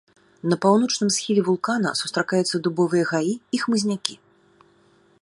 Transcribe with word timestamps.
На 0.51 0.55
паўночным 0.65 1.09
схіле 1.17 1.41
вулкана 1.49 1.89
сустракаюцца 2.01 2.63
дубовыя 2.69 3.05
гаі 3.13 3.33
і 3.59 3.65
хмызнякі. 3.67 4.15